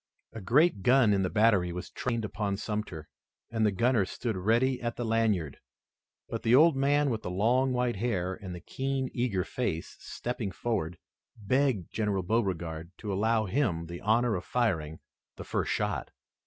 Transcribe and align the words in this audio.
A 0.33 0.41
great 0.41 0.81
gun 0.81 1.13
in 1.13 1.21
the 1.21 1.29
battery 1.29 1.71
was 1.71 1.91
trained 1.91 2.25
upon 2.25 2.57
Sumter, 2.57 3.07
and 3.51 3.63
the 3.63 3.71
gunner 3.71 4.03
stood 4.03 4.35
ready 4.35 4.81
at 4.81 4.95
the 4.95 5.05
lanyard, 5.05 5.59
but 6.27 6.41
the 6.41 6.55
old 6.55 6.75
man 6.75 7.11
with 7.11 7.21
the 7.21 7.29
long 7.29 7.71
white 7.71 7.97
hair 7.97 8.33
and 8.33 8.55
the 8.55 8.61
keen, 8.61 9.11
eager 9.13 9.43
face, 9.43 9.97
stepping 9.99 10.51
forward, 10.51 10.97
begged 11.37 11.93
General 11.93 12.23
Beauregard 12.23 12.89
to 12.97 13.13
allow 13.13 13.45
him 13.45 13.85
the 13.85 14.01
honor 14.01 14.33
of 14.35 14.43
firing 14.43 14.97
the 15.35 15.43
first 15.43 15.71
shot. 15.71 16.09